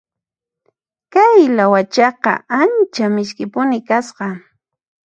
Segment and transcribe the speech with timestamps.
[1.13, 4.27] Kay lawachaqa ancha misk'ipuni kasqa.